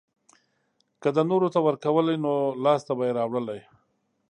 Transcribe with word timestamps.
که 1.01 1.09
ده 1.15 1.23
نورو 1.31 1.47
ته 1.53 1.59
ورکولی 1.67 2.15
نو 2.25 2.33
لاسته 2.63 2.91
به 2.97 3.03
يې 3.07 3.15
راوړلی. 3.19 3.59